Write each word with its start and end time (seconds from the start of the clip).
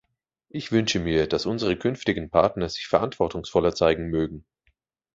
Ich 0.49 0.71
wünsche 0.71 0.97
mir, 0.99 1.27
dass 1.29 1.45
unsere 1.45 1.77
künftigen 1.77 2.31
Partner 2.31 2.67
sich 2.69 2.87
verantwortungsvoller 2.87 3.75
zeigen 3.75 4.07
mögen. 4.07 4.43